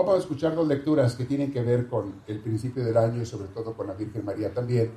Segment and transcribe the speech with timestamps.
[0.00, 3.26] Vamos a escuchar dos lecturas que tienen que ver con el principio del año y
[3.26, 4.92] sobre todo con la Virgen María también,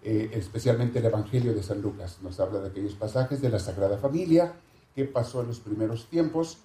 [0.00, 2.20] eh, especialmente el Evangelio de San Lucas.
[2.22, 4.54] Nos habla de aquellos pasajes de la Sagrada Familia,
[4.94, 6.58] qué pasó en los primeros tiempos.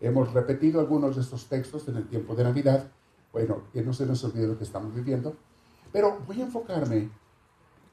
[0.00, 2.90] Hemos repetido algunos de estos textos en el tiempo de Navidad.
[3.32, 5.36] Bueno, que no se nos olvide lo que estamos viviendo.
[5.92, 7.10] Pero voy a enfocarme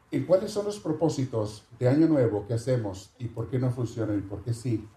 [0.10, 4.18] en cuáles son los propósitos de Año Nuevo que hacemos y por qué no funcionan
[4.18, 4.90] y por qué sí.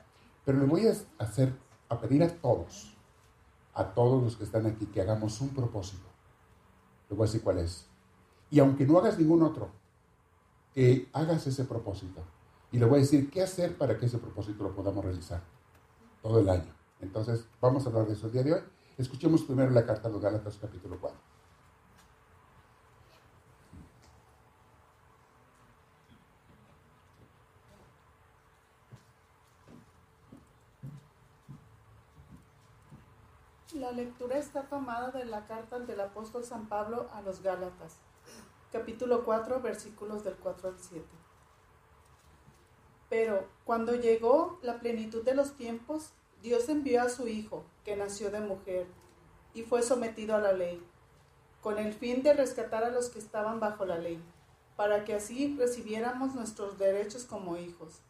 [0.47, 1.53] Pero le voy a hacer,
[1.91, 2.96] a pedir a todos,
[3.77, 6.09] a todos los que están aquí que hagamos un propósito.
[7.11, 7.87] Le voy a decir cuál es.
[8.51, 9.71] Y aunque no hagas ningún otro,
[10.75, 12.23] que hagas ese propósito.
[12.73, 15.43] Y le voy a decir qué hacer para que ese propósito lo podamos realizar
[16.23, 16.75] todo el año.
[17.01, 18.61] Entonces, vamos a hablar de eso el día de hoy.
[18.97, 21.36] Escuchemos primero la carta de los Gálatas, capítulo 4.
[33.77, 37.99] La lectura está tomada de la carta del apóstol San Pablo a los Gálatas,
[38.73, 41.05] capítulo 4, versículos del 4 al 7.
[43.11, 48.31] Pero cuando llegó la plenitud de los tiempos, Dios envió a su Hijo, que nació
[48.31, 48.87] de mujer,
[49.53, 50.83] y fue sometido a la ley,
[51.61, 54.19] con el fin de rescatar a los que estaban bajo la ley,
[54.77, 58.01] para que así recibiéramos nuestros derechos como hijos.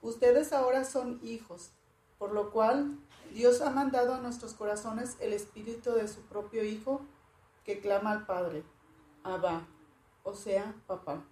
[0.00, 1.72] Ustedes ahora son hijos,
[2.24, 2.96] por lo cual
[3.34, 7.02] Dios ha mandado a nuestros corazones el espíritu de su propio Hijo
[7.66, 8.62] que clama al Padre,
[9.22, 9.68] Abba,
[10.22, 11.22] o sea, papá.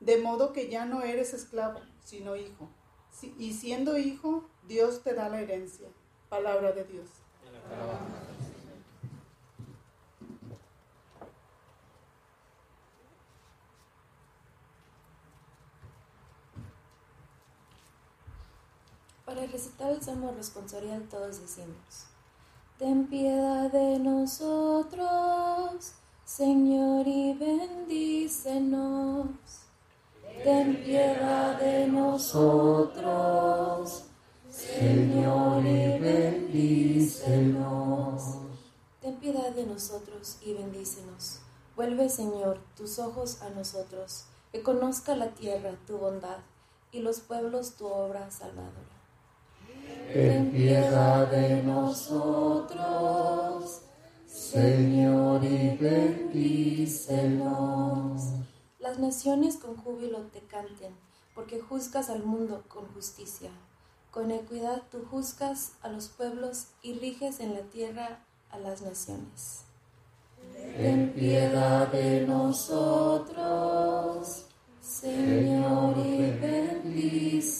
[0.00, 2.68] De modo que ya no eres esclavo, sino hijo.
[3.38, 5.86] Y siendo hijo, Dios te da la herencia.
[6.28, 7.08] Palabra de Dios.
[19.56, 22.04] Para recitar el salmo responsorial todos decimos,
[22.78, 25.92] Ten piedad de nosotros,
[26.26, 29.28] Señor, y bendícenos.
[30.44, 32.44] Ten piedad de nosotros,
[34.50, 37.22] Señor, y bendícenos.
[39.00, 41.38] Ten piedad de nosotros y bendícenos.
[41.76, 46.40] Vuelve, Señor, tus ojos a nosotros, que conozca la tierra tu bondad
[46.92, 48.95] y los pueblos tu obra salvadora
[50.12, 52.72] ten piedad de nosotros,
[54.26, 56.86] Señor, y bendícenos.
[58.78, 60.94] Las naciones con júbilo te canten,
[61.34, 63.50] porque juzgas al mundo con justicia.
[64.10, 68.20] Con equidad tú juzgas a los pueblos y riges en la tierra
[68.50, 69.64] a las naciones.
[70.76, 73.36] Ten piedad de nosotros,
[74.80, 77.56] Señor, y bendícenos.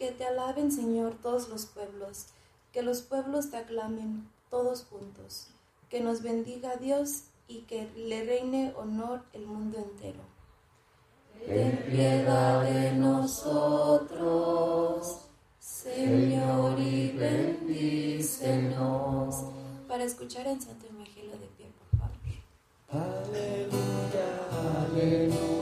[0.00, 2.28] Que te alaben, Señor, todos los pueblos,
[2.72, 5.48] que los pueblos te aclamen todos juntos,
[5.90, 10.20] que nos bendiga Dios y que le reine honor el mundo entero.
[11.44, 14.06] Ten piedad de nosotros,
[15.58, 18.24] Señor, y bendícenos.
[19.86, 22.16] Para escuchar en Santo Evangelio de pie, por favor.
[22.88, 24.28] Aleluya,
[24.86, 25.59] aleluya,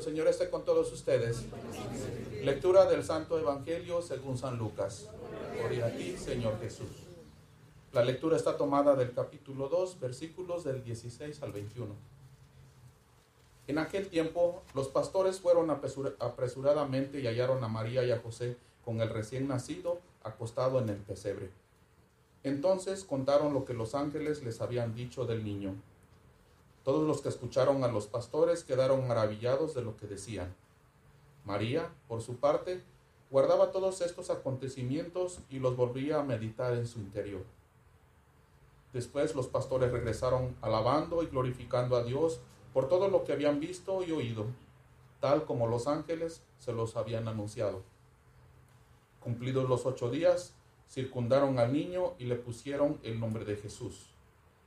[0.00, 1.42] el Señor esté con todos ustedes.
[2.42, 5.08] Lectura del Santo Evangelio según San Lucas.
[5.58, 6.88] Gloria a ti, Señor Jesús.
[7.92, 11.94] La lectura está tomada del capítulo 2, versículos del 16 al 21.
[13.66, 18.56] En aquel tiempo, los pastores fueron apresura- apresuradamente y hallaron a María y a José
[18.82, 21.50] con el recién nacido acostado en el pesebre.
[22.42, 25.74] Entonces contaron lo que los ángeles les habían dicho del niño.
[26.84, 30.54] Todos los que escucharon a los pastores quedaron maravillados de lo que decían.
[31.44, 32.82] María, por su parte,
[33.30, 37.44] guardaba todos estos acontecimientos y los volvía a meditar en su interior.
[38.92, 42.40] Después los pastores regresaron alabando y glorificando a Dios
[42.72, 44.46] por todo lo que habían visto y oído,
[45.20, 47.82] tal como los ángeles se los habían anunciado.
[49.20, 50.54] Cumplidos los ocho días,
[50.88, 54.09] circundaron al niño y le pusieron el nombre de Jesús,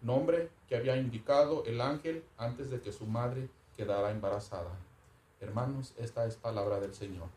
[0.04, 4.72] nombre que había indicado el ángel antes de que su madre quedara embarazada.
[5.40, 7.28] Hermanos, esta es palabra del Señor.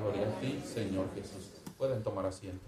[0.00, 1.52] Gloria a ti, Señor Jesús.
[1.76, 2.64] Pueden tomar asiento.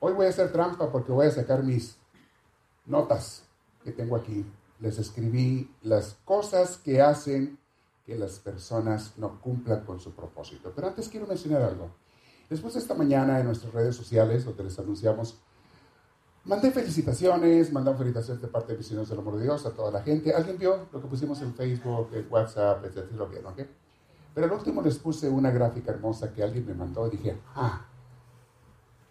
[0.00, 1.96] Hoy voy a hacer trampa porque voy a sacar mis
[2.86, 3.44] notas
[3.84, 4.44] que tengo aquí.
[4.80, 7.56] Les escribí las cosas que hacen
[8.04, 10.72] que las personas no cumplan con su propósito.
[10.74, 11.90] Pero antes quiero mencionar algo.
[12.50, 15.38] Después de esta mañana en nuestras redes sociales, donde les anunciamos,
[16.44, 20.02] mandé felicitaciones, mandamos felicitaciones de parte de Misioneros del Amor de Dios a toda la
[20.02, 20.34] gente.
[20.34, 23.16] ¿Alguien vio lo que pusimos en Facebook, en WhatsApp, etcétera?
[23.16, 23.62] Lo vieron, ¿ok?
[24.34, 27.86] Pero al último les puse una gráfica hermosa que alguien me mandó y dije, ah,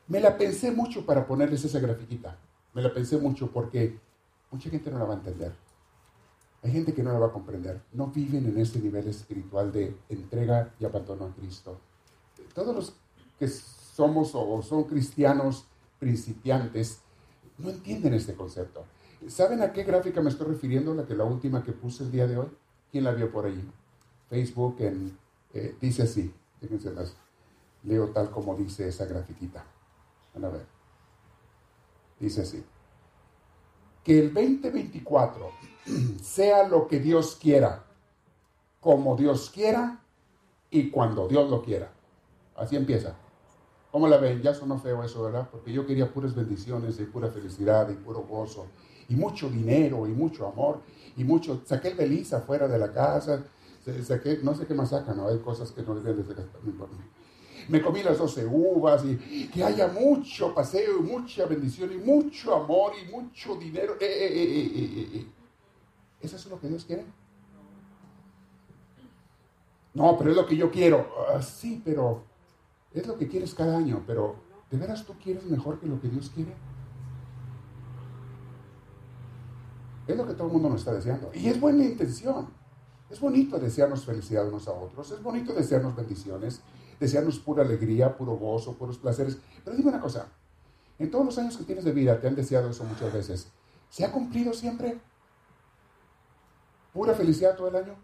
[0.08, 2.38] me la pensé mucho para ponerles esa grafiquita.
[2.74, 4.00] Me la pensé mucho porque
[4.52, 5.54] mucha gente no la va a entender.
[6.64, 7.82] Hay gente que no la va a comprender.
[7.94, 11.80] No viven en este nivel espiritual de entrega y abandono a Cristo.
[12.54, 12.94] Todos los
[13.40, 15.66] que somos o son cristianos
[16.00, 17.02] principiantes
[17.58, 18.86] no entienden este concepto.
[19.28, 20.94] ¿Saben a qué gráfica me estoy refiriendo?
[20.94, 22.48] La que la última que puse el día de hoy.
[22.92, 23.64] ¿Quién la vio por ahí?
[24.30, 26.34] Facebook eh, dice así.
[26.60, 27.16] Fíjense las.
[27.84, 29.64] Leo tal como dice esa grafiquita.
[30.34, 30.66] Van a ver.
[32.20, 32.64] Dice así.
[34.04, 35.52] Que el 2024
[36.22, 37.84] sea lo que Dios quiera,
[38.80, 40.00] como Dios quiera
[40.70, 41.92] y cuando Dios lo quiera.
[42.56, 43.16] Así empieza.
[43.92, 44.42] ¿Cómo la ven?
[44.42, 45.50] Ya sonó feo eso, ¿verdad?
[45.52, 48.68] Porque yo quería puras bendiciones y pura felicidad y puro gozo
[49.10, 50.80] y mucho dinero y mucho amor
[51.18, 51.62] y mucho...
[51.66, 53.44] Saqué el beliz afuera de la casa,
[54.04, 55.28] saqué, no sé qué más sacan, ¿no?
[55.28, 56.46] Hay cosas que no deben de sacar
[57.70, 62.56] me comí las doce uvas y que haya mucho paseo y mucha bendición y mucho
[62.56, 63.96] amor y mucho dinero.
[64.00, 65.28] Eh, eh, eh,
[66.22, 67.06] ¿Eso es lo que Dios quiere?
[69.94, 71.08] No, pero es lo que yo quiero.
[71.34, 72.24] Ah, sí, pero
[72.94, 74.36] es lo que quieres cada año, pero
[74.70, 76.54] ¿de veras tú quieres mejor que lo que Dios quiere?
[80.08, 81.32] Es lo que todo el mundo nos está deseando.
[81.34, 82.48] Y es buena intención.
[83.10, 85.12] Es bonito desearnos felicidad unos a otros.
[85.12, 86.62] Es bonito desearnos bendiciones
[87.02, 89.40] desearnos pura alegría, puro gozo, puros placeres.
[89.66, 90.28] Pero dime una cosa,
[91.00, 93.48] en todos los años que tienes de vida te han deseado eso muchas veces.
[93.90, 95.02] ¿Se ha cumplido siempre?
[96.94, 97.96] ¿Pura felicidad todo el año?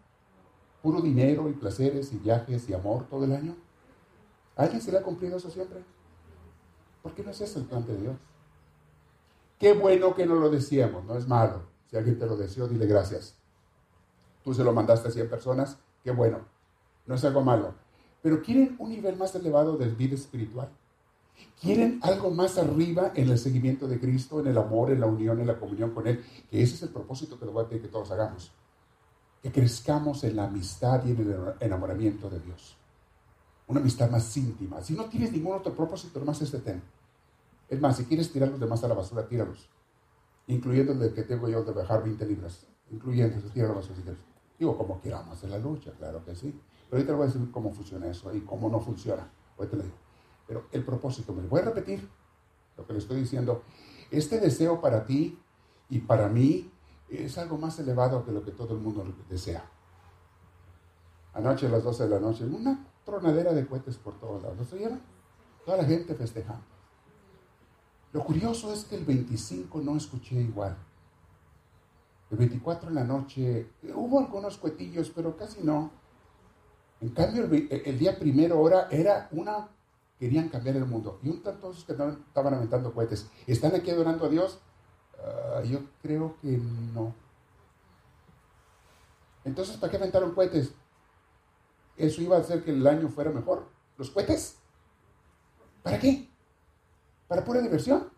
[0.81, 3.55] ¿Puro dinero y placeres y viajes y amor todo el año?
[4.55, 5.83] ¿A alguien se le ha cumplido eso siempre?
[7.03, 8.15] ¿Por qué no es ese el plan de Dios?
[9.59, 11.61] Qué bueno que no lo decíamos, no es malo.
[11.91, 13.35] Si alguien te lo deseó, dile gracias.
[14.44, 16.39] Tú se lo mandaste a 100 personas, qué bueno.
[17.05, 17.87] No es algo malo
[18.27, 20.68] pero quieren un nivel más elevado de vida espiritual.
[21.62, 25.39] Quieren algo más arriba en el seguimiento de Cristo, en el amor, en la unión,
[25.39, 26.21] en la comunión con Él,
[26.51, 28.51] que ese es el propósito que lo voy a pedir que todos hagamos.
[29.41, 32.75] Que crezcamos en la amistad y en el enamoramiento de Dios.
[33.68, 34.81] Una amistad más íntima.
[34.81, 36.83] Si no tienes ningún otro propósito, nomás este ten.
[37.69, 39.69] Es más, si quieres tirar los demás a la basura, tíralos.
[40.47, 42.68] Incluyendo el que tengo yo de bajar 20 libras.
[42.91, 44.18] Incluyendo tíralo a la basura.
[44.59, 46.53] Digo, como queramos en la lucha, claro que sí.
[46.89, 49.30] Pero ahorita le voy a decir cómo funciona eso y cómo no funciona.
[49.57, 49.95] Ahorita le digo.
[50.48, 52.07] Pero el propósito, me voy a repetir
[52.78, 53.63] lo que le estoy diciendo.
[54.12, 55.38] Este deseo para ti
[55.89, 56.72] y para mí
[57.10, 59.66] es algo más elevado que lo que todo el mundo desea.
[61.34, 64.57] Anoche a las 12 de la noche, una tronadera de cohetes por todos lados.
[64.57, 65.01] ¿No se oyeron?
[65.66, 66.63] Toda la gente festejando.
[68.13, 70.78] Lo curioso es que el 25 no escuché igual.
[72.31, 75.92] El 24 en la noche hubo algunos cuetillos, pero casi no.
[76.99, 79.69] En cambio, el, día primero hora era una,
[80.19, 81.19] querían cambiar el mundo.
[81.23, 84.59] Y un tanto que estaban aventando cohetes, ¿están aquí adorando a Dios?
[85.23, 86.59] Ah, yo creo que
[86.94, 87.13] no.
[89.45, 90.71] Entonces, ¿para qué aventaron cohetes?
[91.95, 93.66] Eso iba a hacer que el año fuera mejor.
[93.97, 94.57] ¿Los cohetes?
[95.83, 96.27] ¿Para qué?
[97.27, 98.09] ¿Para pura diversión?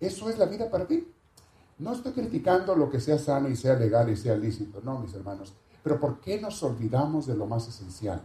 [0.00, 1.12] ¿Eso es la vida para ti?
[1.78, 5.12] No estoy criticando lo que sea sano y sea legal y sea lícito, no, mis
[5.14, 5.54] hermanos.
[5.86, 8.20] Pero ¿por qué nos olvidamos de lo más esencial?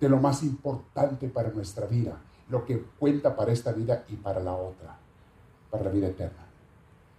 [0.00, 4.40] De lo más importante para nuestra vida, lo que cuenta para esta vida y para
[4.40, 4.98] la otra,
[5.70, 6.44] para la vida eterna.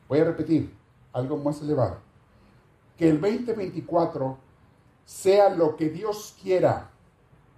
[0.10, 0.76] Voy a repetir
[1.14, 2.00] algo más elevado.
[2.98, 4.38] Que el 2024
[5.06, 6.90] sea lo que Dios quiera,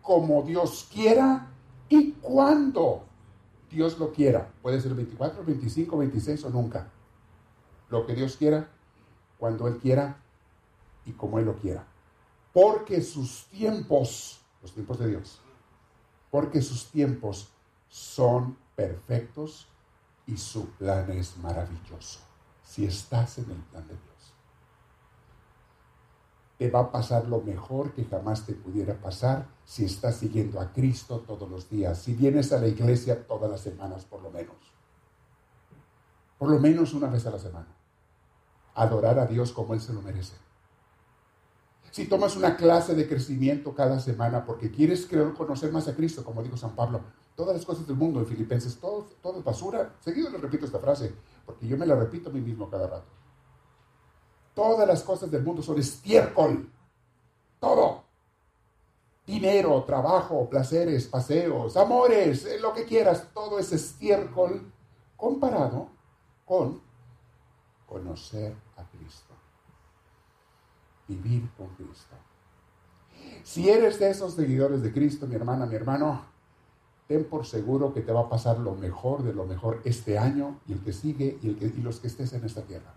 [0.04, 1.48] como Dios quiera
[1.90, 3.06] y cuando
[3.72, 4.52] Dios lo quiera.
[4.62, 6.92] Puede ser 24, 25, 26 o nunca.
[7.90, 8.70] Lo que Dios quiera,
[9.40, 10.18] cuando Él quiera
[11.08, 11.88] y como Él lo quiera
[12.54, 15.42] porque sus tiempos, los tiempos de Dios,
[16.30, 17.50] porque sus tiempos
[17.90, 19.68] son perfectos
[20.26, 22.20] y su plan es maravilloso.
[22.64, 24.34] Si estás en el plan de Dios,
[26.58, 30.72] te va a pasar lo mejor que jamás te pudiera pasar si estás siguiendo a
[30.72, 34.56] Cristo todos los días, si vienes a la iglesia todas las semanas por lo menos.
[36.38, 37.68] por lo menos una vez a la semana.
[38.76, 40.43] Adorar a Dios como Él se lo merece.
[41.94, 45.08] Si tomas una clase de crecimiento cada semana porque quieres
[45.38, 47.02] conocer más a Cristo, como dijo San Pablo,
[47.36, 49.94] todas las cosas del mundo en Filipenses, todo, todo es basura.
[50.00, 51.14] Seguido le repito esta frase,
[51.46, 53.06] porque yo me la repito a mí mismo cada rato.
[54.56, 56.68] Todas las cosas del mundo son estiércol.
[57.60, 58.06] Todo.
[59.28, 64.74] Dinero, trabajo, placeres, paseos, amores, eh, lo que quieras, todo es estiércol
[65.16, 65.90] comparado
[66.44, 66.82] con
[67.86, 69.33] conocer a Cristo.
[71.08, 72.16] Vivir con Cristo.
[73.44, 76.26] Si eres de esos seguidores de Cristo, mi hermana, mi hermano,
[77.08, 80.60] ten por seguro que te va a pasar lo mejor de lo mejor este año
[80.68, 82.94] y el que sigue y, los que estés en esta tierra.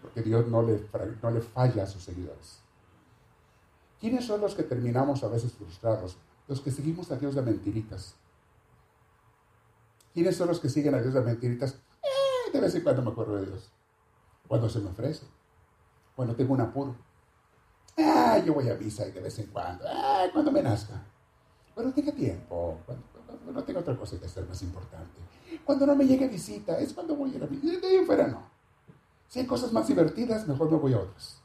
[0.00, 0.86] Porque Dios no le,
[1.22, 2.60] no le falla a sus seguidores.
[4.00, 6.16] ¿Quiénes son los que terminamos a veces frustrados?
[6.48, 8.14] Los que seguimos a Dios de mentiritas.
[10.14, 11.74] ¿Quiénes son los que siguen a Dios de mentiritas?
[12.02, 13.70] Eh, de vez en cuando me acuerdo de Dios.
[14.48, 15.26] Cuando se me ofrece.
[16.14, 16.96] Cuando tengo un apuro.
[17.98, 19.84] Ah, yo voy a misa de vez en cuando.
[19.88, 21.02] Ah, cuando me nazca.
[21.74, 22.78] Cuando tenga tiempo.
[22.86, 23.04] Cuando,
[23.52, 25.20] no tenga otra cosa que hacer más importante.
[25.64, 26.78] Cuando no me llegue visita.
[26.78, 27.80] Es cuando voy a ir a misa.
[27.80, 28.50] De ahí fuera no.
[29.28, 31.40] Si hay cosas más divertidas, mejor me voy a otras.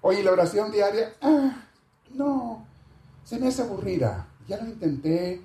[0.00, 1.64] Oye, la oración diaria, ah,
[2.12, 2.66] no,
[3.24, 4.28] se me hace aburrida.
[4.46, 5.42] Ya lo intenté.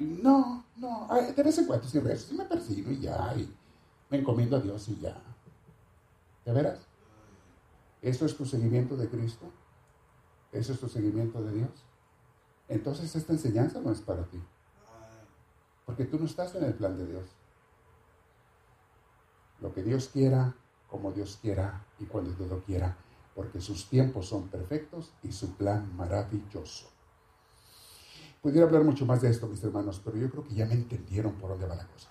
[0.00, 1.06] No, no,
[1.36, 3.46] de vez en cuando sí rezo, sí me persigo y ya, y
[4.08, 5.14] me encomiendo a Dios y ya.
[6.46, 6.80] ¿De veras?
[8.04, 9.50] ¿Eso es tu seguimiento de Cristo?
[10.52, 11.70] ¿Eso es tu seguimiento de Dios?
[12.68, 14.40] Entonces esta enseñanza no es para ti.
[15.86, 17.24] Porque tú no estás en el plan de Dios.
[19.60, 20.54] Lo que Dios quiera
[20.94, 22.96] como Dios quiera y cuando Dios lo quiera,
[23.34, 26.88] porque sus tiempos son perfectos y su plan maravilloso.
[28.40, 31.32] Pudiera hablar mucho más de esto, mis hermanos, pero yo creo que ya me entendieron
[31.32, 32.10] por dónde va la cosa.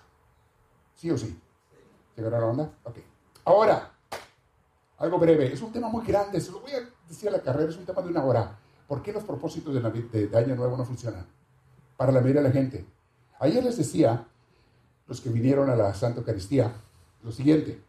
[0.96, 1.40] ¿Sí o sí?
[2.14, 2.78] ¿Llegará la onda?
[2.82, 2.98] Ok.
[3.46, 3.93] Ahora,
[4.98, 5.52] algo breve.
[5.52, 7.84] Es un tema muy grande, se lo voy a decir a la carrera, es un
[7.84, 8.58] tema de una hora.
[8.86, 11.26] ¿Por qué los propósitos de, de Año Nuevo no funcionan?
[11.96, 12.86] Para la mayoría de la gente.
[13.40, 14.26] Ayer les decía,
[15.06, 16.72] los que vinieron a la Santa Eucaristía,
[17.22, 17.82] lo siguiente.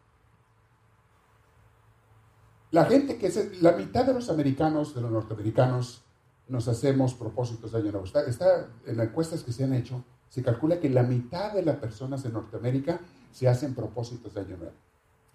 [2.71, 6.01] La gente que es, la mitad de los americanos, de los norteamericanos,
[6.47, 8.05] nos hacemos propósitos de año nuevo.
[8.05, 11.77] Está, en las encuestas que se han hecho, se calcula que la mitad de las
[11.77, 12.99] personas de Norteamérica
[13.31, 14.75] se hacen propósitos de año nuevo.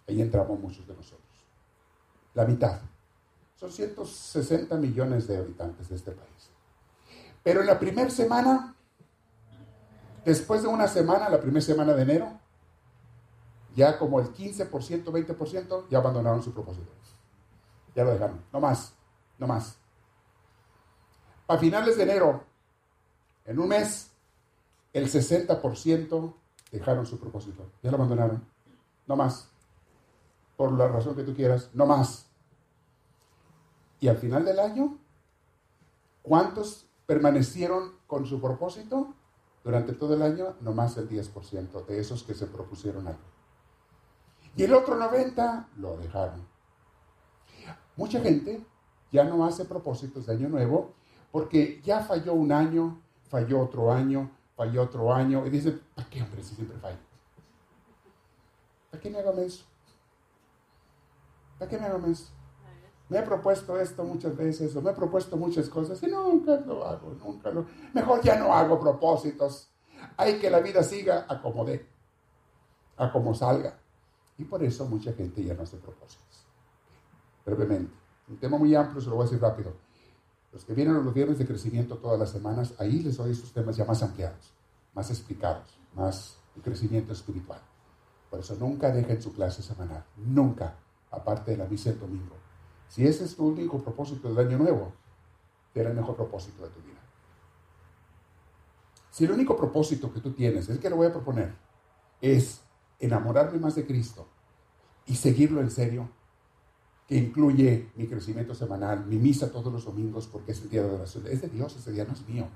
[0.09, 1.30] Ahí entramos muchos de nosotros.
[2.35, 2.81] La mitad.
[3.57, 6.51] Son 160 millones de habitantes de este país.
[7.43, 8.75] Pero en la primera semana,
[10.25, 12.39] después de una semana, la primera semana de enero,
[13.75, 14.71] ya como el 15%,
[15.05, 16.91] 20% ya abandonaron su propósito.
[17.95, 18.43] Ya lo dejaron.
[18.53, 18.95] No más.
[19.39, 19.77] No más.
[21.49, 22.45] A finales de enero,
[23.45, 24.13] en un mes,
[24.93, 26.35] el 60%
[26.71, 27.73] dejaron su propósito.
[27.83, 28.45] Ya lo abandonaron.
[29.07, 29.49] No más.
[30.61, 31.71] Por la razón que tú quieras.
[31.73, 32.27] No más.
[33.99, 34.99] Y al final del año,
[36.21, 39.15] ¿cuántos permanecieron con su propósito?
[39.65, 43.23] Durante todo el año, no más el 10% de esos que se propusieron algo.
[44.55, 46.47] Y el otro 90% lo dejaron.
[47.97, 48.63] Mucha gente
[49.11, 50.93] ya no hace propósitos de año nuevo
[51.33, 53.01] porque ya falló un año,
[53.31, 56.99] falló otro año, falló otro año y dice, ¿para qué hombre si siempre fallo?
[58.91, 59.70] ¿Para qué me hago eso?
[61.61, 62.33] ¿Para qué me hago eso?
[63.11, 66.85] Me he propuesto esto muchas veces o me he propuesto muchas cosas y nunca lo
[66.85, 67.67] hago, nunca lo...
[67.93, 69.69] Mejor ya no hago propósitos.
[70.17, 71.87] Hay que la vida siga a como dé,
[72.97, 73.79] a como salga.
[74.39, 76.47] Y por eso mucha gente ya no hace propósitos
[77.45, 77.93] brevemente.
[78.29, 79.75] Un tema muy amplio, se lo voy a decir rápido.
[80.53, 83.53] Los que vienen a los viernes de crecimiento todas las semanas, ahí les doy estos
[83.53, 84.53] temas ya más ampliados,
[84.95, 87.61] más explicados, más de crecimiento espiritual.
[88.31, 90.77] Por eso nunca dejen su clase semanal, nunca,
[91.11, 92.37] aparte de la misa el domingo.
[92.89, 94.93] Si ese es tu único propósito del año nuevo,
[95.73, 97.01] será el mejor propósito de tu vida.
[99.11, 101.55] Si el único propósito que tú tienes, es que lo voy a proponer,
[102.21, 102.63] es
[102.99, 104.29] enamorarme más de Cristo
[105.07, 106.09] y seguirlo en serio,
[107.09, 110.95] que incluye mi crecimiento semanal, mi misa todos los domingos porque es el día de
[110.95, 111.27] oración.
[111.27, 112.47] Es de Dios, ese día no es mío.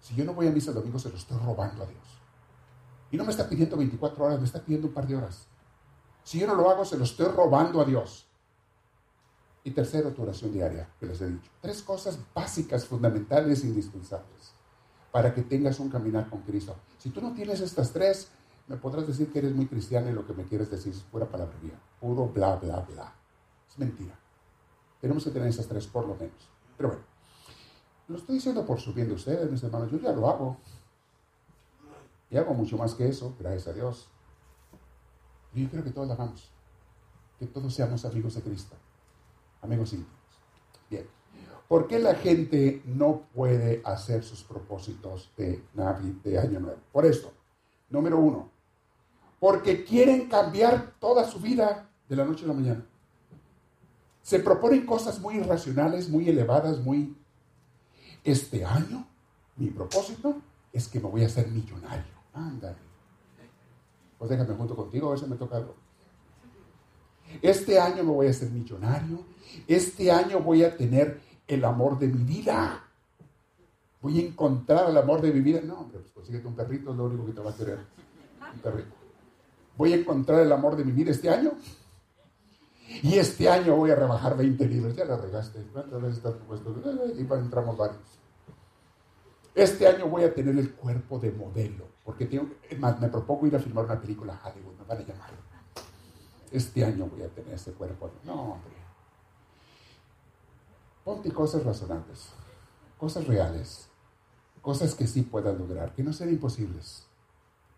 [0.00, 2.20] Si yo no voy a misa el domingo, se lo estoy robando a Dios.
[3.10, 5.46] Y no me está pidiendo 24 horas, me está pidiendo un par de horas.
[6.24, 8.26] Si yo no lo hago, se lo estoy robando a Dios.
[9.62, 11.50] Y tercero, tu oración diaria, que les he dicho.
[11.60, 14.52] Tres cosas básicas, fundamentales, indispensables,
[15.12, 16.76] para que tengas un caminar con Cristo.
[16.98, 18.28] Si tú no tienes estas tres,
[18.66, 21.28] me podrás decir que eres muy cristiano y lo que me quieres decir es pura
[21.28, 23.24] palabrería, puro bla, bla, bla
[23.78, 24.18] mentira.
[25.00, 26.48] Tenemos que tener esas tres por lo menos.
[26.76, 27.04] Pero bueno,
[28.08, 29.90] lo estoy diciendo por subiendo ustedes, mis hermanos.
[29.90, 30.56] Yo ya lo hago.
[32.30, 34.08] Y hago mucho más que eso, gracias a Dios.
[35.54, 36.50] Yo creo que todos lo hagamos.
[37.38, 38.76] Que todos seamos amigos de Cristo.
[39.62, 40.14] Amigos íntimos.
[40.90, 41.06] Bien.
[41.68, 46.80] ¿Por qué la gente no puede hacer sus propósitos de, Navi, de Año Nuevo?
[46.92, 47.32] Por esto.
[47.88, 48.50] Número uno.
[49.40, 52.86] Porque quieren cambiar toda su vida de la noche a la mañana.
[54.22, 57.16] Se proponen cosas muy irracionales, muy elevadas, muy...
[58.22, 59.06] Este año,
[59.56, 60.36] mi propósito
[60.72, 62.14] es que me voy a hacer millonario.
[62.32, 62.78] Ándale.
[64.18, 65.74] Pues déjame junto contigo, a ver si me toca algo.
[67.42, 69.20] Este año me voy a hacer millonario.
[69.66, 72.84] Este año voy a tener el amor de mi vida.
[74.00, 75.60] Voy a encontrar el amor de mi vida.
[75.62, 77.78] No, hombre, pues consíguete un perrito, es lo único que te va a querer.
[78.54, 78.94] Un perrito.
[79.76, 81.52] Voy a encontrar el amor de mi vida este año.
[83.02, 84.94] Y este año voy a rebajar 20 libras.
[84.94, 85.62] Ya la regaste.
[85.72, 86.74] ¿Cuántas veces estás puesto?
[87.16, 88.18] Y entramos varios.
[89.54, 91.93] Este año voy a tener el cuerpo de modelo.
[92.04, 94.74] Porque tengo, más, me propongo ir a filmar una película a Hollywood.
[94.78, 95.30] Me van a llamar.
[96.50, 98.10] Este año voy a tener ese cuerpo.
[98.24, 98.74] No, hombre.
[101.04, 102.30] Ponte cosas razonables.
[102.98, 103.88] Cosas reales.
[104.60, 105.94] Cosas que sí puedas lograr.
[105.94, 107.06] Que no sean imposibles.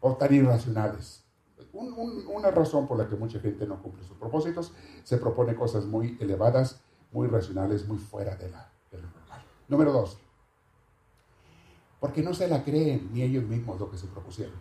[0.00, 1.26] O tan irracionales
[1.72, 4.72] una razón por la que mucha gente no cumple sus propósitos,
[5.04, 6.80] se propone cosas muy elevadas,
[7.12, 9.44] muy racionales, muy fuera de, la, lo normal.
[9.68, 10.18] Número dos,
[12.06, 14.54] porque no se la creen ni ellos mismos lo que se propusieron.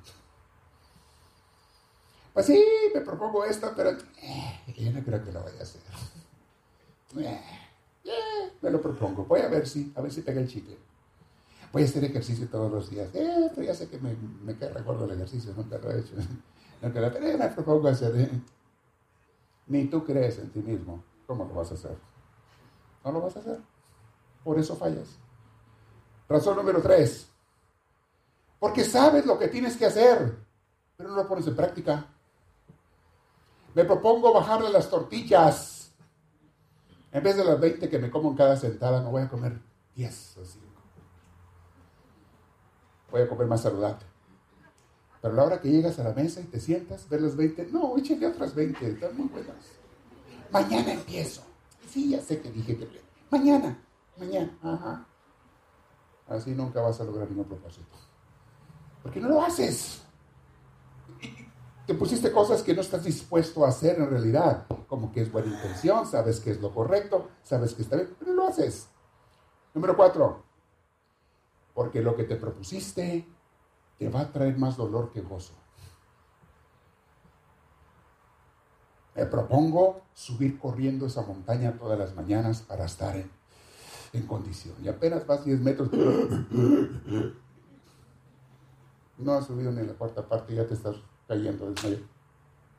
[2.34, 5.82] Pues sí, me propongo esto, pero eh, yo no creo que lo vaya a hacer.
[7.18, 7.42] Eh,
[8.04, 10.76] eh, me lo propongo, voy a ver si, a ver si pega el chicle.
[11.72, 13.08] Voy a hacer ejercicio todos los días.
[13.14, 16.16] pero ya sé que me, me cae recuerdo el ejercicio, nunca lo he hecho
[16.82, 18.20] que la me propongo hacer.
[18.20, 18.30] ¿eh?
[19.68, 21.02] Ni tú crees en ti mismo.
[21.26, 21.98] ¿Cómo lo vas a hacer?
[23.06, 23.60] No lo vas a hacer.
[24.44, 25.20] Por eso fallas.
[26.28, 27.30] Razón número tres.
[28.66, 30.40] Porque sabes lo que tienes que hacer,
[30.98, 32.08] pero no lo pones en práctica.
[33.76, 35.92] Me propongo bajarle las tortillas.
[37.12, 39.62] En vez de las 20 que me como en cada sentada, me voy a comer
[39.94, 40.66] 10 o 5.
[43.12, 44.04] Voy a comer más saludable.
[45.22, 47.96] Pero la hora que llegas a la mesa y te sientas, ver las 20, no,
[47.98, 49.58] échale otras 20, están muy buenas.
[50.50, 51.44] Mañana empiezo.
[51.88, 53.00] Sí, ya sé que dije que...
[53.30, 53.80] Mañana,
[54.18, 55.06] mañana, ajá.
[56.28, 57.96] Así nunca vas a lograr ningún propósito.
[59.06, 60.02] Porque no lo haces.
[61.86, 64.66] Te pusiste cosas que no estás dispuesto a hacer en realidad.
[64.88, 68.32] Como que es buena intención, sabes que es lo correcto, sabes que está bien, pero
[68.32, 68.88] no lo haces.
[69.76, 70.44] Número cuatro.
[71.76, 73.28] Porque lo que te propusiste
[74.00, 75.54] te va a traer más dolor que gozo.
[79.14, 84.74] Me propongo subir corriendo esa montaña todas las mañanas para estar en, condición.
[84.84, 85.90] Y apenas vas 10 metros.
[89.18, 90.98] No has subido ni la cuarta parte y ya te estás
[91.28, 91.74] cayendo.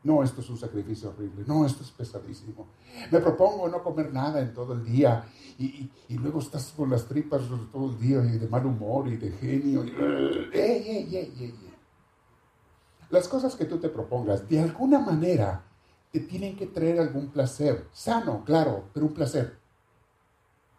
[0.02, 1.44] No, esto es un sacrificio horrible.
[1.46, 2.68] No, esto es pesadísimo.
[3.10, 5.24] Me propongo no comer nada en todo el día.
[5.58, 9.30] Y, luego estás con las tripas todo el día y de mal humor y de
[9.32, 9.84] genio.
[13.10, 15.64] las cosas que tú te propongas, de alguna manera,
[16.12, 17.88] te tienen que traer algún placer.
[17.92, 19.58] Sano, claro, pero un placer.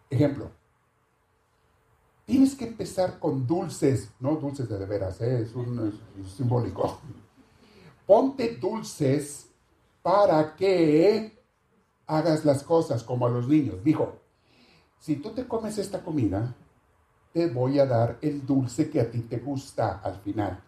[0.10, 0.52] Ejemplo.
[2.28, 5.42] Tienes que empezar con dulces, no dulces de de veras, ¿eh?
[5.42, 6.00] es un
[6.38, 7.00] simbólico
[8.08, 9.50] ponte dulces
[10.02, 11.44] para que
[12.08, 13.84] hagas las cosas como a los niños.
[13.84, 14.22] Dijo,
[14.98, 16.56] si tú te comes esta comida,
[17.34, 20.64] te voy a dar el dulce que a ti te gusta al final.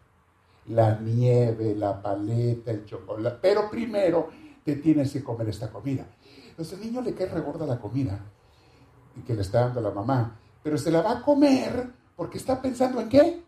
[0.68, 3.40] La nieve, la paleta, el chocolate.
[3.42, 4.28] Pero primero
[4.64, 6.06] te tienes que comer esta comida.
[6.50, 8.20] Entonces el niño le cae regorda la comida
[9.26, 10.39] que le está dando la mamá.
[10.64, 13.44] Pero se la va a comer porque está pensando en qué?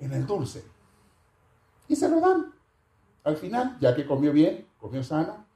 [0.00, 0.64] En el dulce.
[1.88, 2.52] Y se lo dan.
[3.24, 5.46] Al final, ya que comió bien, comió sano,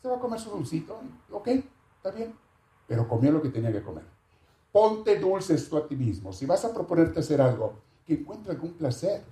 [0.00, 1.00] se va a comer su dulcito.
[1.30, 2.34] Ok, está bien.
[2.86, 4.04] Pero comió lo que tenía que comer.
[4.70, 6.32] Ponte dulces tú a ti mismo.
[6.32, 9.22] Si vas a proponerte hacer algo, que encuentre algún placer.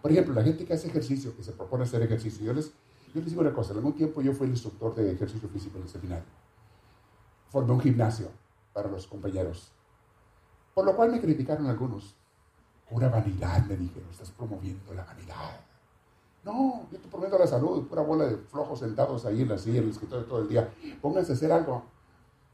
[0.00, 2.72] Por ejemplo, la gente que hace ejercicio, que se propone hacer ejercicio, yo les,
[3.14, 5.78] yo les digo una cosa, en algún tiempo yo fui el instructor de ejercicio físico
[5.78, 6.24] en el seminario.
[7.48, 8.28] Formé un gimnasio
[8.72, 9.72] para los compañeros.
[10.74, 12.14] Por lo cual me criticaron algunos.
[12.88, 15.60] Pura vanidad, me dijeron, estás promoviendo la vanidad.
[16.44, 19.80] No, yo te prometo la salud, pura bola de flojos sentados ahí en la silla,
[19.80, 20.72] en todo el día.
[21.00, 21.84] Pónganse a hacer algo.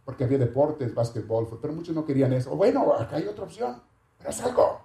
[0.05, 2.55] Porque había deportes, básquetbol, pero muchos no querían eso.
[2.55, 3.81] Bueno, acá hay otra opción,
[4.19, 4.81] pero es algo.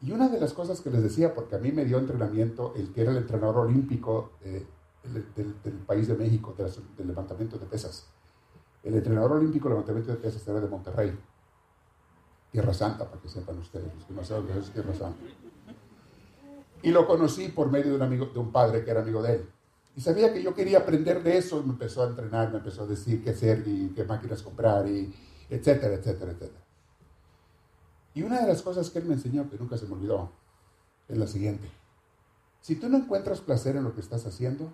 [0.00, 2.92] Y una de las cosas que les decía, porque a mí me dio entrenamiento el
[2.92, 4.66] que era el entrenador olímpico del,
[5.86, 8.06] país de México, del levantamiento de pesas.
[8.82, 11.18] El entrenador olímpico levantamiento de pesas era de Monterrey.
[12.50, 15.24] Tierra Santa, para que sepan ustedes, los que no saben es Tierra Santa.
[16.82, 19.34] Y lo conocí por medio de un amigo, de un padre que era amigo de
[19.34, 19.50] él.
[19.96, 22.84] Y sabía que yo quería aprender de eso y me empezó a entrenar, me empezó
[22.84, 25.12] a decir qué hacer y qué máquinas comprar y
[25.50, 26.64] etcétera, etcétera, etcétera.
[28.14, 30.30] Y una de las cosas que él me enseñó, que nunca se me olvidó,
[31.08, 31.68] es la siguiente.
[32.60, 34.72] Si tú no encuentras placer en lo que estás haciendo,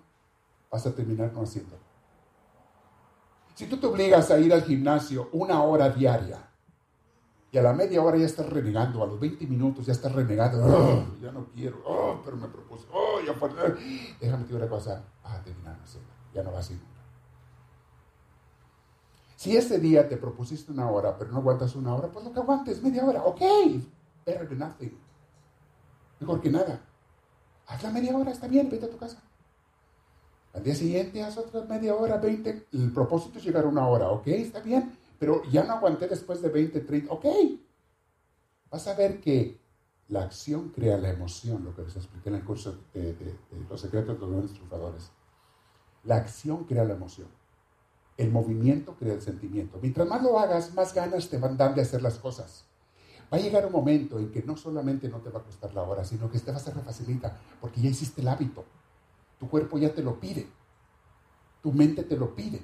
[0.71, 1.94] vas a terminar no haciéndolo.
[3.55, 6.45] Si tú te obligas a ir al gimnasio una hora diaria
[7.51, 10.61] y a la media hora ya estás renegando, a los 20 minutos ya estás renegando,
[10.61, 13.49] oh, ya no quiero, oh, pero me propuse, oh, ya fue,
[14.19, 15.77] déjame decir una cosa, vas a terminar
[16.33, 16.79] ya no vas a ir
[19.37, 22.39] Si ese día te propusiste una hora, pero no aguantas una hora, pues lo que
[22.41, 23.41] aguantes, media hora, ok,
[24.25, 24.99] better than nothing.
[26.19, 26.81] Mejor que nada.
[27.67, 29.21] Haz la media hora, está bien, vete a tu casa.
[30.55, 32.67] Al día siguiente haz otra media hora, 20.
[32.73, 36.41] El propósito es llegar a una hora, ok, está bien pero ya no aguanté después
[36.41, 37.25] de 20, 30, ok.
[38.69, 39.59] Vas a ver que
[40.09, 43.15] la acción crea la emoción, lo que les expliqué en el curso de,
[43.69, 45.11] Los secretos de los grandes triunfadores.
[46.03, 47.27] La acción crea la emoción.
[48.17, 49.79] El movimiento crea el sentimiento.
[49.81, 52.65] Mientras más lo hagas, más ganas te van dando de hacer las cosas.
[53.33, 55.81] Va a llegar un momento en que no solamente no te va a costar la
[55.81, 58.63] hora, sino que te va a hacer facilita, porque ya hiciste el hábito.
[59.39, 60.47] Tu cuerpo ya te lo pide.
[61.61, 62.61] Tu mente te lo pide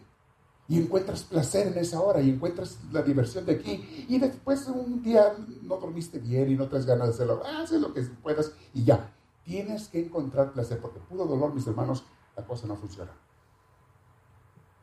[0.72, 5.04] y encuentras placer en esa hora y encuentras la diversión de aquí y después un
[5.04, 8.86] día no dormiste bien y no tienes ganas de hacerlo, haces lo que puedas y
[8.86, 9.14] ya.
[9.44, 12.06] Tienes que encontrar placer porque puro dolor, mis hermanos,
[12.38, 13.12] la cosa no funciona.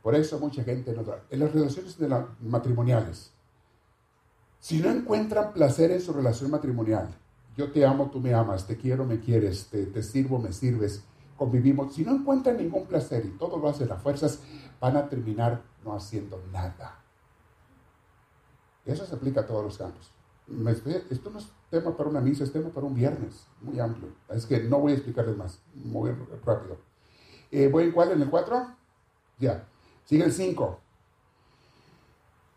[0.02, 0.94] Por eso mucha gente
[1.30, 1.96] En las relaciones
[2.40, 3.32] matrimoniales,
[4.60, 7.16] si no encuentran placer en su relación matrimonial,
[7.56, 11.02] yo te amo, tú me amas, te quiero, me quieres, te, te sirvo, me sirves,
[11.38, 14.40] convivimos, si no encuentran ningún placer y todo lo hacen a fuerzas,
[14.80, 17.00] van a terminar no haciendo nada.
[18.84, 20.10] Eso se aplica a todos los campos.
[21.10, 24.08] Esto no es tema para una misa, es tema para un viernes, muy amplio.
[24.30, 26.10] Es que no voy a explicarles más, muy
[26.44, 26.78] rápido.
[27.50, 28.12] Eh, ¿Voy en cuál?
[28.12, 28.66] ¿En el 4?
[29.38, 29.66] Ya.
[30.04, 30.80] Sigue el 5.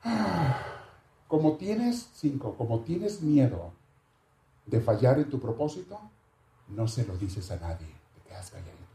[1.28, 3.72] Como tienes 5, como tienes miedo
[4.65, 5.98] de fallar en tu propósito,
[6.67, 8.01] no se lo dices a nadie.
[8.32, 8.91] Quedas callado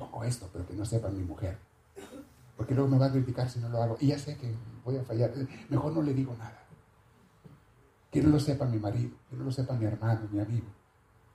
[0.00, 1.58] poco esto, pero que no sepa mi mujer.
[2.56, 3.96] Porque luego me va a criticar si no lo hago.
[4.00, 4.52] Y ya sé que
[4.84, 5.32] voy a fallar.
[5.68, 6.58] Mejor no le digo nada.
[8.10, 10.66] Que no lo sepa mi marido, que no lo sepa mi hermano, mi amigo.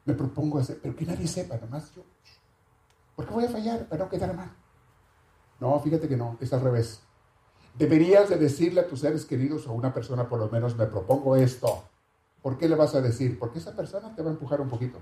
[0.03, 2.03] Me propongo hacer, pero que nadie sepa, nomás yo.
[3.15, 4.51] ¿Por qué voy a fallar para no quedar mal?
[5.59, 7.01] No, fíjate que no, es al revés.
[7.77, 10.85] Deberías de decirle a tus seres queridos o a una persona por lo menos, me
[10.85, 11.85] propongo esto.
[12.41, 13.39] ¿Por qué le vas a decir?
[13.39, 14.99] Porque esa persona te va a empujar un poquito.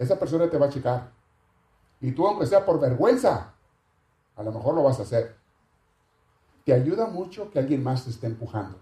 [0.00, 1.12] Esa persona te va a checar.
[2.00, 3.52] Y tú, aunque sea por vergüenza,
[4.34, 5.36] a lo mejor lo vas a hacer.
[6.64, 8.78] Te ayuda mucho que alguien más te esté empujando.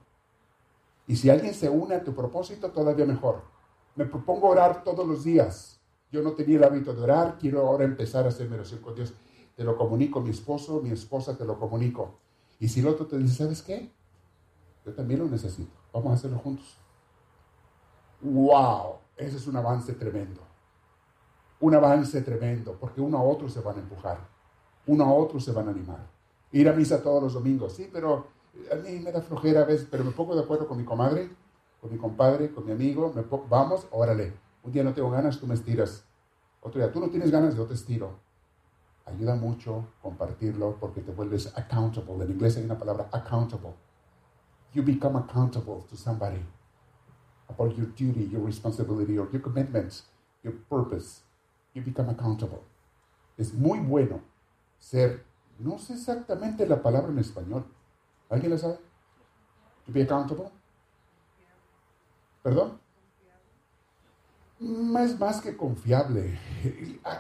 [1.09, 3.43] Y si alguien se une a tu propósito, todavía mejor.
[3.97, 5.81] Me propongo orar todos los días.
[6.13, 9.13] Yo no tenía el hábito de orar, quiero ahora empezar a hacer oración con Dios.
[9.57, 12.21] Te lo comunico mi esposo, mi esposa, te lo comunico.
[12.61, 13.91] Y si el otro te dice, ¿sabes qué?
[14.87, 15.73] Yo también lo necesito.
[15.93, 16.79] Vamos a hacerlo juntos.
[18.21, 18.99] ¡Wow!
[19.17, 20.48] Ese es un avance tremendo
[21.61, 24.19] un avance tremendo, porque uno a otro se van a empujar,
[24.87, 26.07] uno a otro se van a animar.
[26.53, 28.29] Ir a misa todos los domingos, sí, pero
[28.73, 31.31] a mí me da flojera a veces, pero me pongo de acuerdo con mi comadre,
[31.81, 35.47] con mi compadre, con mi amigo, me vamos, órale, un día no tengo ganas, tú
[35.47, 36.05] me estiras,
[36.61, 38.29] otro día tú no tienes ganas, yo te estiro.
[39.07, 42.25] Ayuda mucho compartirlo porque te vuelves accountable.
[42.25, 43.73] En inglés hay una palabra accountable.
[44.75, 46.45] You become accountable to somebody
[47.49, 50.05] about your duty, your responsibility, or your commitments,
[50.43, 51.23] your purpose
[51.75, 52.61] you become accountable.
[53.37, 54.21] Es muy bueno
[54.79, 55.25] ser,
[55.59, 57.65] no sé exactamente la palabra en español.
[58.29, 58.79] ¿Alguien la sabe?
[59.87, 60.51] To be accountable.
[62.43, 62.79] ¿Perdón?
[64.61, 66.39] Es más que confiable.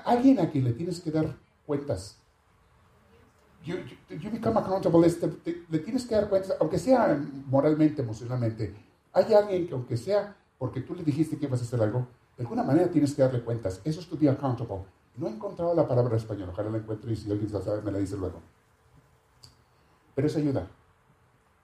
[0.04, 2.18] Alguien a quien le tienes que dar cuentas.
[3.64, 3.76] You,
[4.30, 5.08] become accountable.
[5.68, 8.74] le tienes que dar cuentas, aunque sea moralmente, emocionalmente.
[9.12, 12.08] Hay alguien que, aunque sea porque tú le dijiste que ibas a hacer algo,
[12.38, 13.81] de alguna manera tienes que darle cuentas.
[13.85, 14.85] Eso es to be accountable.
[15.16, 16.48] No he encontrado la palabra en español.
[16.53, 18.40] Ojalá la encuentre y si alguien la sabe me la dice luego.
[20.14, 20.68] Pero eso ayuda.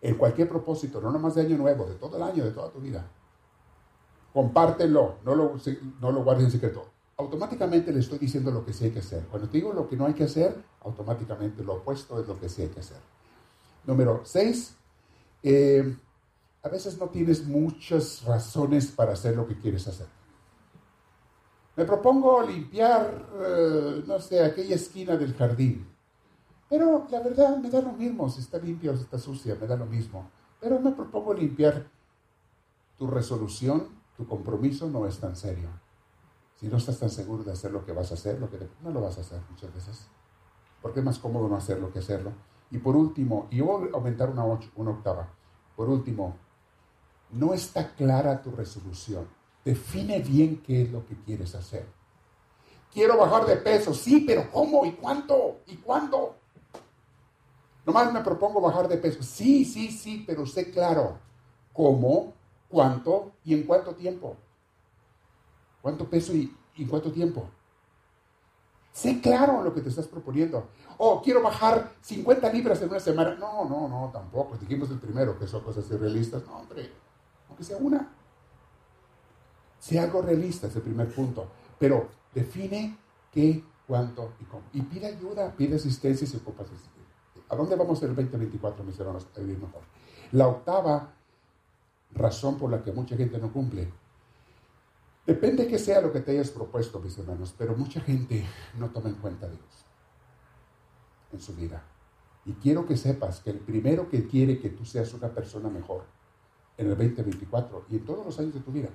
[0.01, 2.81] En cualquier propósito, no nomás de año nuevo, de todo el año, de toda tu
[2.81, 3.07] vida.
[4.33, 5.55] Compártelo, no lo,
[6.01, 6.85] no lo guardes en secreto.
[7.19, 9.23] Automáticamente le estoy diciendo lo que sí hay que hacer.
[9.27, 12.49] Cuando te digo lo que no hay que hacer, automáticamente lo opuesto es lo que
[12.49, 12.99] sí hay que hacer.
[13.87, 14.77] Número 6.
[15.45, 15.97] Eh,
[16.65, 20.09] a veces no tienes muchas razones para hacer lo que quieres hacer.
[21.77, 25.87] Me propongo limpiar, eh, no sé, aquella esquina del jardín.
[26.69, 29.67] Pero la verdad me da lo mismo si está limpia o si está sucia, me
[29.67, 30.31] da lo mismo.
[30.61, 31.87] Pero me propongo limpiar
[32.97, 35.69] tu resolución tu compromiso no es tan serio.
[36.57, 38.91] Si no estás tan seguro de hacer lo que vas a hacer, lo que no
[38.91, 40.07] lo vas a hacer muchas veces.
[40.81, 42.33] Porque es más cómodo no hacerlo que hacerlo.
[42.71, 45.29] Y por último, y voy a aumentar una, una octava.
[45.77, 46.37] Por último,
[47.33, 49.27] no está clara tu resolución.
[49.65, 51.87] Define bien qué es lo que quieres hacer.
[52.93, 54.85] Quiero bajar de peso, sí, pero ¿cómo?
[54.85, 55.63] ¿Y cuánto?
[55.67, 56.37] ¿Y cuándo?
[57.85, 59.23] Nomás me propongo bajar de peso.
[59.23, 61.19] Sí, sí, sí, pero sé claro
[61.73, 62.35] cómo,
[62.69, 64.37] cuánto y en cuánto tiempo.
[65.83, 67.49] ¿Cuánto peso y, en cuánto tiempo?
[68.93, 70.69] Sé claro lo que te estás proponiendo.
[70.99, 73.35] Oh, quiero bajar 50 libras en una semana.
[73.35, 74.57] No, no, no, tampoco.
[74.57, 76.47] Dijimos el primero que son cosas irrealistas.
[76.47, 76.93] No, hombre,
[77.49, 78.09] aunque sea una.
[79.85, 81.47] Sea algo realista, es el primer punto.
[81.79, 82.97] Pero define
[83.31, 84.63] qué, cuánto y cómo.
[84.73, 86.69] Y pide ayuda, pide asistencia si ocupas
[87.51, 89.83] ¿A dónde vamos el 2024, mis hermanos, a vivir mejor?
[90.33, 91.13] La octava
[92.13, 93.93] razón por la que mucha gente no cumple.
[95.27, 98.43] Depende que sea lo que te hayas propuesto, mis hermanos, pero mucha gente
[98.79, 99.85] no toma en cuenta a Dios
[101.31, 101.85] en su vida.
[102.47, 106.05] Y quiero que sepas que el primero que quiere que tú seas una persona mejor
[106.79, 108.89] en el 2024 y en todos los años de tu vida,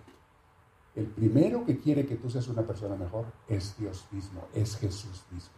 [0.99, 5.23] el primero que quiere que tú seas una persona mejor es Dios mismo, es Jesús
[5.31, 5.55] mismo.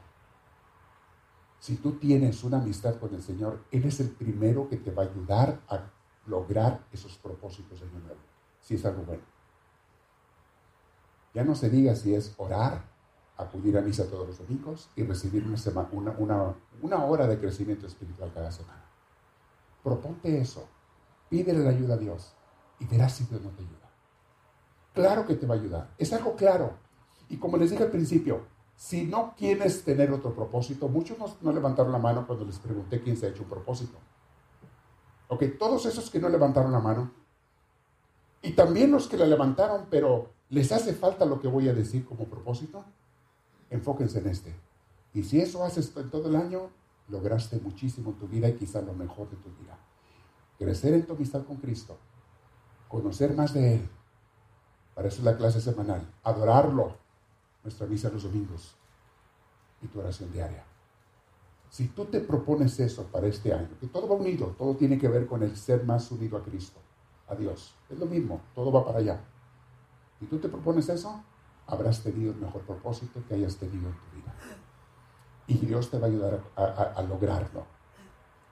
[1.59, 5.03] Si tú tienes una amistad con el Señor, Él es el primero que te va
[5.03, 5.89] a ayudar a
[6.27, 8.19] lograr esos propósitos el nuevo,
[8.61, 9.23] si es algo bueno.
[11.33, 12.83] Ya no se diga si es orar,
[13.35, 18.31] acudir a misa todos los domingos y recibir una, una, una hora de crecimiento espiritual
[18.31, 18.85] cada semana.
[19.83, 20.67] Proponte eso,
[21.29, 22.35] pídele la ayuda a Dios
[22.79, 23.80] y verás si Dios no te ayuda.
[24.93, 26.73] Claro que te va a ayudar, es algo claro.
[27.29, 31.91] Y como les dije al principio, si no quieres tener otro propósito, muchos no, levantaron
[31.91, 33.97] la mano cuando les pregunté quién se ha hecho un propósito.
[35.27, 37.11] Ok, todos esos que no levantaron la mano,
[38.41, 42.05] y también los que la levantaron, pero les hace falta lo que voy a decir
[42.05, 42.83] como propósito,
[43.69, 44.55] enfóquense en este.
[45.13, 46.71] Y si eso haces en todo el año,
[47.07, 49.77] lograste muchísimo en tu vida y quizá lo mejor de tu vida.
[50.57, 51.97] Crecer en tu amistad con Cristo,
[52.87, 53.89] conocer más de Él.
[54.95, 56.05] Para eso es la clase semanal.
[56.23, 56.97] Adorarlo,
[57.63, 58.75] nuestra misa los domingos
[59.81, 60.63] y tu oración diaria.
[61.69, 65.07] Si tú te propones eso para este año, que todo va unido, todo tiene que
[65.07, 66.79] ver con el ser más unido a Cristo,
[67.29, 67.73] a Dios.
[67.89, 69.21] Es lo mismo, todo va para allá.
[70.19, 71.23] Si tú te propones eso,
[71.67, 74.35] habrás tenido el mejor propósito que hayas tenido en tu vida.
[75.47, 77.65] Y Dios te va a ayudar a, lograrlo.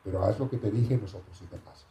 [0.03, 1.88] Pero haz lo que te dije en los otros siete pasos.